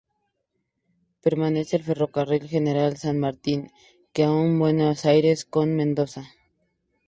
Pertenece 1.21 1.75
al 1.75 1.83
Ferrocarril 1.83 2.47
General 2.49 2.97
San 2.97 3.19
Martín, 3.19 3.69
que 4.13 4.27
une 4.27 4.57
Buenos 4.57 4.99
Aires 5.05 5.39
con 5.45 5.75
Mendoza. 5.75 6.23